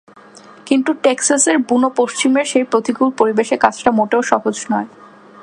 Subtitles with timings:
[0.65, 4.89] কিন্তু টেক্সাসের বুনো পশ্চিমের সেই প্রতিকূল পরিবেশে কাজটা মোটেও সহজ নয়।